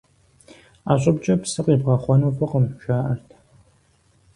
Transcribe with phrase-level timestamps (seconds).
[0.83, 3.29] Ӏэ щӀыбкӀэ псы къибгъэхъуэну фӀыкъым, жаӀэрт.